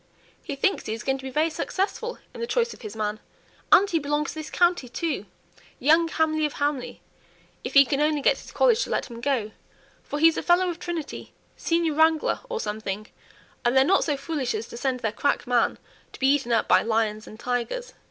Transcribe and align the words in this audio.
He 0.41 0.55
thinks 0.55 0.87
he 0.87 0.95
is 0.95 1.03
going 1.03 1.19
to 1.19 1.23
be 1.23 1.29
very 1.29 1.51
successful 1.51 2.17
in 2.33 2.41
the 2.41 2.47
choice 2.47 2.73
of 2.73 2.81
his 2.81 2.95
man 2.95 3.19
and 3.71 3.87
he 3.87 3.99
belongs 3.99 4.29
to 4.29 4.39
this 4.39 4.49
county, 4.49 4.89
too, 4.89 5.27
young 5.77 6.07
Hamley 6.07 6.43
of 6.47 6.53
Hamley, 6.53 7.01
if 7.63 7.75
he 7.75 7.85
can 7.85 8.01
only 8.01 8.23
get 8.23 8.39
his 8.39 8.51
college 8.51 8.83
to 8.83 8.89
let 8.89 9.11
him 9.11 9.21
go, 9.21 9.51
for 10.01 10.17
he 10.17 10.27
is 10.29 10.37
a 10.37 10.41
Fellow 10.41 10.71
of 10.71 10.79
Trinity, 10.79 11.33
senior 11.55 11.93
wrangler 11.93 12.39
or 12.49 12.59
something; 12.59 13.09
and 13.63 13.77
they're 13.77 13.83
not 13.85 14.03
so 14.03 14.17
foolish 14.17 14.55
as 14.55 14.67
to 14.69 14.75
send 14.77 15.01
their 15.01 15.11
crack 15.11 15.45
man 15.45 15.77
to 16.13 16.19
be 16.19 16.33
eaten 16.33 16.51
up 16.51 16.67
by 16.67 16.81
lions 16.81 17.27
and 17.27 17.39
tigers!" 17.39 17.93